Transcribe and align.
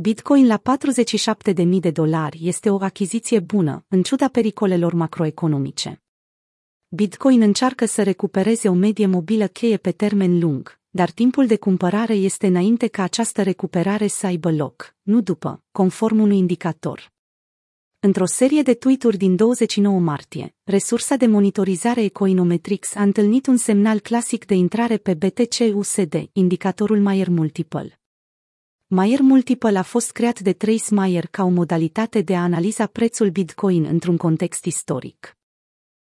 Bitcoin 0.00 0.46
la 0.46 0.60
47.000 1.64 1.80
de 1.80 1.90
dolari 1.90 2.38
este 2.42 2.70
o 2.70 2.82
achiziție 2.82 3.40
bună, 3.40 3.84
în 3.88 4.02
ciuda 4.02 4.28
pericolelor 4.28 4.92
macroeconomice. 4.92 6.02
Bitcoin 6.88 7.40
încearcă 7.40 7.84
să 7.86 8.02
recupereze 8.02 8.68
o 8.68 8.72
medie 8.72 9.06
mobilă 9.06 9.46
cheie 9.46 9.76
pe 9.76 9.90
termen 9.90 10.38
lung, 10.38 10.80
dar 10.90 11.10
timpul 11.10 11.46
de 11.46 11.56
cumpărare 11.56 12.14
este 12.14 12.46
înainte 12.46 12.86
ca 12.86 13.02
această 13.02 13.42
recuperare 13.42 14.06
să 14.06 14.26
aibă 14.26 14.52
loc, 14.52 14.94
nu 15.02 15.20
după, 15.20 15.62
conform 15.72 16.20
unui 16.20 16.38
indicator. 16.38 17.12
Într-o 18.00 18.26
serie 18.26 18.62
de 18.62 18.74
tweet-uri 18.74 19.16
din 19.16 19.36
29 19.36 19.98
martie, 20.00 20.54
resursa 20.64 21.16
de 21.16 21.26
monitorizare 21.26 22.02
Ecoinometrix 22.02 22.94
a 22.94 23.02
întâlnit 23.02 23.46
un 23.46 23.56
semnal 23.56 23.98
clasic 23.98 24.46
de 24.46 24.54
intrare 24.54 24.96
pe 24.96 25.14
BTC-USD, 25.14 26.28
indicatorul 26.32 27.00
Mayer 27.00 27.28
Multiple. 27.28 28.00
Mayer 28.90 29.20
Multiple 29.20 29.78
a 29.78 29.82
fost 29.82 30.12
creat 30.12 30.40
de 30.40 30.52
Trace 30.52 30.94
Mayer 30.94 31.26
ca 31.26 31.44
o 31.44 31.48
modalitate 31.48 32.20
de 32.20 32.36
a 32.36 32.42
analiza 32.42 32.86
prețul 32.86 33.30
Bitcoin 33.30 33.84
într-un 33.84 34.16
context 34.16 34.64
istoric. 34.64 35.36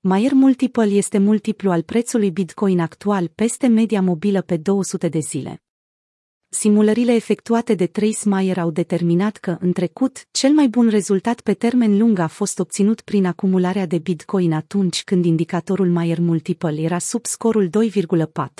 Mayer 0.00 0.32
Multiple 0.32 0.84
este 0.84 1.18
multiplu 1.18 1.70
al 1.70 1.82
prețului 1.82 2.30
Bitcoin 2.30 2.80
actual 2.80 3.28
peste 3.28 3.66
media 3.66 4.02
mobilă 4.02 4.42
pe 4.42 4.56
200 4.56 5.08
de 5.08 5.18
zile. 5.18 5.62
Simulările 6.48 7.14
efectuate 7.14 7.74
de 7.74 7.86
Trace 7.86 8.28
Mayer 8.28 8.58
au 8.58 8.70
determinat 8.70 9.36
că, 9.36 9.56
în 9.60 9.72
trecut, 9.72 10.26
cel 10.30 10.52
mai 10.52 10.68
bun 10.68 10.88
rezultat 10.88 11.40
pe 11.40 11.54
termen 11.54 11.98
lung 11.98 12.18
a 12.18 12.26
fost 12.26 12.58
obținut 12.58 13.00
prin 13.00 13.26
acumularea 13.26 13.86
de 13.86 13.98
Bitcoin 13.98 14.52
atunci 14.52 15.04
când 15.04 15.24
indicatorul 15.24 15.88
Mayer 15.88 16.18
Multiple 16.18 16.80
era 16.80 16.98
sub 16.98 17.26
scorul 17.26 17.70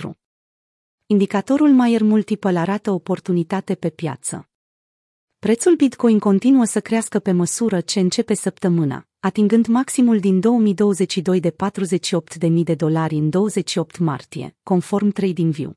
2,4. 0.05 0.20
Indicatorul 1.13 1.69
Mayer 1.69 2.03
Multiple 2.03 2.59
arată 2.59 2.91
oportunitate 2.91 3.75
pe 3.75 3.91
piață. 3.91 4.49
Prețul 5.39 5.75
Bitcoin 5.75 6.19
continuă 6.19 6.65
să 6.65 6.81
crească 6.81 7.19
pe 7.19 7.33
măsură 7.33 7.81
ce 7.81 8.01
începe 8.01 8.35
săptămâna, 8.35 9.07
atingând 9.21 9.67
maximul 9.67 10.21
din 10.21 10.41
2022 10.41 11.41
de 11.41 11.55
48.000 12.49 12.51
de 12.63 12.75
dolari 12.75 13.15
în 13.15 13.31
28 13.31 13.99
martie, 13.99 14.57
conform 14.63 15.09
TradingView. 15.09 15.73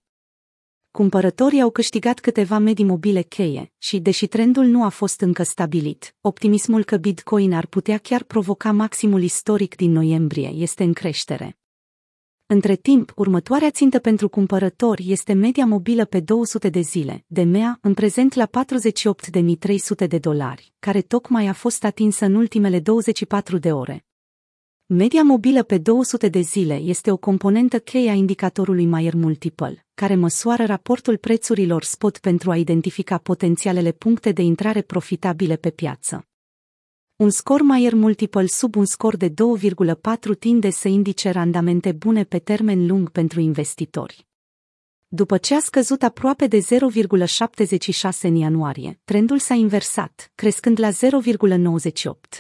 Cumpărătorii 0.92 1.62
au 1.62 1.70
câștigat 1.70 2.20
câteva 2.20 2.58
medii 2.58 2.86
mobile 2.86 3.22
cheie 3.22 3.72
și, 3.78 4.00
deși 4.00 4.28
trendul 4.28 4.66
nu 4.66 4.84
a 4.84 4.90
fost 4.90 5.22
încă 5.22 5.44
stabilit, 5.44 6.16
optimismul 6.22 6.84
că 6.84 6.98
Bitcoin 6.98 7.54
ar 7.54 7.66
putea 7.66 7.98
chiar 7.98 8.24
provoca 8.24 8.72
maximul 8.72 9.22
istoric 9.22 9.76
din 9.76 9.92
noiembrie 9.92 10.48
este 10.48 10.84
în 10.84 10.94
creștere. 10.94 11.58
Între 12.46 12.76
timp, 12.76 13.14
următoarea 13.16 13.70
țintă 13.72 14.00
pentru 14.00 14.30
cumpărători 14.30 15.12
este 15.12 15.34
media 15.34 15.66
mobilă 15.66 16.06
pe 16.06 16.20
200 16.20 16.70
de 16.70 16.80
zile, 16.80 17.24
de 17.28 17.44
MEA, 17.44 17.78
în 17.82 17.94
prezent 17.94 18.34
la 18.34 18.50
48.300 20.04 20.08
de 20.08 20.18
dolari, 20.18 20.74
care 20.80 21.02
tocmai 21.02 21.48
a 21.48 21.54
fost 21.54 21.84
atinsă 21.84 22.26
în 22.26 22.36
ultimele 22.36 22.80
24 22.80 23.58
de 23.58 23.72
ore. 23.72 24.06
Media 24.86 25.24
mobilă 25.24 25.64
pe 25.64 25.78
200 25.78 26.30
de 26.30 26.40
zile 26.40 26.76
este 26.76 27.12
o 27.12 27.18
componentă 27.18 27.80
cheie 27.80 28.10
a 28.10 28.14
indicatorului 28.14 28.86
Mayer 28.86 29.14
Multiple, 29.14 29.86
care 29.94 30.16
măsoară 30.16 30.66
raportul 30.66 31.18
prețurilor 31.18 31.84
spot 31.84 32.18
pentru 32.18 32.52
a 32.52 32.58
identifica 32.58 33.18
potențialele 33.18 33.92
puncte 33.92 34.32
de 34.32 34.42
intrare 34.42 34.82
profitabile 34.82 35.56
pe 35.56 35.70
piață. 35.70 36.28
Un 37.16 37.30
scor 37.30 37.62
Mayer 37.62 37.94
Multiple 37.94 38.46
sub 38.46 38.76
un 38.76 38.86
scor 38.86 39.18
de 39.18 39.30
2,4 39.30 39.34
tinde 40.40 40.70
să 40.70 40.88
indice 40.88 41.30
randamente 41.30 41.92
bune 41.92 42.24
pe 42.24 42.40
termen 42.40 42.88
lung 42.88 43.10
pentru 43.10 43.40
investitori. 43.40 44.28
După 45.08 45.38
ce 45.38 45.56
a 45.56 45.60
scăzut 45.60 46.04
aproape 46.04 46.48
de 46.48 46.60
0,76 46.60 48.20
în 48.22 48.36
ianuarie, 48.36 49.00
trendul 49.04 49.40
s-a 49.40 49.54
inversat, 49.54 50.32
crescând 50.36 50.80
la 50.80 50.90
0,98. 50.90 52.40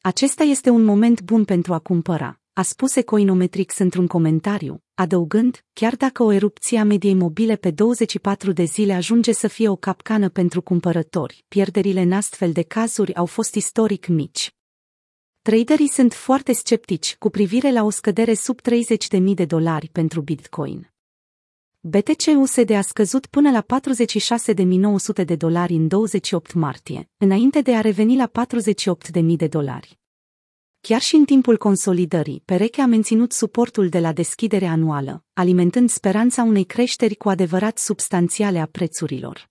Acesta 0.00 0.42
este 0.42 0.70
un 0.70 0.84
moment 0.84 1.22
bun 1.22 1.44
pentru 1.44 1.72
a 1.72 1.78
cumpăra, 1.78 2.40
a 2.52 2.62
spus 2.62 2.96
Ecoinometrix 2.96 3.78
într-un 3.78 4.06
comentariu, 4.06 4.82
adăugând, 4.98 5.64
chiar 5.72 5.96
dacă 5.96 6.22
o 6.22 6.32
erupție 6.32 6.78
a 6.78 6.84
mediei 6.84 7.14
mobile 7.14 7.56
pe 7.56 7.70
24 7.70 8.52
de 8.52 8.64
zile 8.64 8.92
ajunge 8.92 9.32
să 9.32 9.48
fie 9.48 9.68
o 9.68 9.76
capcană 9.76 10.28
pentru 10.28 10.62
cumpărători, 10.62 11.44
pierderile 11.48 12.00
în 12.00 12.12
astfel 12.12 12.52
de 12.52 12.62
cazuri 12.62 13.14
au 13.14 13.26
fost 13.26 13.54
istoric 13.54 14.06
mici. 14.06 14.54
Traderii 15.42 15.88
sunt 15.88 16.12
foarte 16.12 16.52
sceptici 16.52 17.16
cu 17.18 17.30
privire 17.30 17.72
la 17.72 17.84
o 17.84 17.90
scădere 17.90 18.34
sub 18.34 18.60
30.000 18.60 19.20
de 19.34 19.44
dolari 19.44 19.88
pentru 19.88 20.20
Bitcoin. 20.20 20.90
BTC-USD 21.80 22.70
a 22.70 22.80
scăzut 22.80 23.26
până 23.26 23.50
la 23.50 23.64
46.900 25.20 25.24
de 25.24 25.36
dolari 25.36 25.74
în 25.74 25.88
28 25.88 26.52
martie, 26.52 27.10
înainte 27.16 27.60
de 27.60 27.74
a 27.74 27.80
reveni 27.80 28.16
la 28.16 28.30
48.000 29.20 29.22
de 29.36 29.46
dolari. 29.46 29.97
Chiar 30.80 31.00
și 31.00 31.14
în 31.14 31.24
timpul 31.24 31.56
consolidării, 31.56 32.42
perechea 32.44 32.82
a 32.82 32.86
menținut 32.86 33.32
suportul 33.32 33.88
de 33.88 33.98
la 33.98 34.12
deschidere 34.12 34.66
anuală, 34.66 35.24
alimentând 35.32 35.90
speranța 35.90 36.42
unei 36.42 36.64
creșteri 36.64 37.14
cu 37.14 37.28
adevărat 37.28 37.78
substanțiale 37.78 38.58
a 38.58 38.66
prețurilor. 38.66 39.50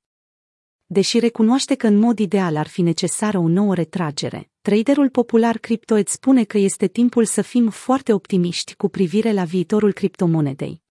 Deși 0.85 1.19
recunoaște 1.19 1.75
că 1.75 1.87
în 1.87 1.97
mod 1.97 2.19
ideal 2.19 2.55
ar 2.55 2.67
fi 2.67 2.81
necesară 2.81 3.37
o 3.37 3.47
nouă 3.47 3.75
retragere, 3.75 4.49
traderul 4.61 5.09
popular 5.09 5.57
cripto 5.57 5.95
îți 5.95 6.11
spune 6.13 6.43
că 6.43 6.57
este 6.57 6.87
timpul 6.87 7.25
să 7.25 7.41
fim 7.41 7.69
foarte 7.69 8.13
optimiști 8.13 8.75
cu 8.75 8.89
privire 8.89 9.31
la 9.31 9.43
viitorul 9.43 9.93
criptomonedei. 9.93 10.81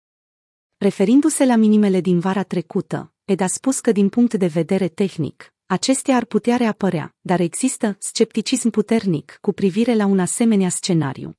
Referindu-se 0.76 1.44
la 1.44 1.56
minimele 1.56 2.00
din 2.00 2.18
vara 2.18 2.42
trecută, 2.42 3.12
Ed 3.24 3.40
a 3.40 3.46
spus 3.46 3.80
că 3.80 3.92
din 3.92 4.08
punct 4.08 4.34
de 4.34 4.46
vedere 4.46 4.88
tehnic, 4.88 5.54
acestea 5.66 6.16
ar 6.16 6.24
putea 6.24 6.56
reapărea, 6.56 7.14
dar 7.20 7.40
există 7.40 7.96
scepticism 7.98 8.70
puternic 8.70 9.38
cu 9.40 9.52
privire 9.52 9.94
la 9.94 10.06
un 10.06 10.18
asemenea 10.18 10.68
scenariu. 10.68 11.36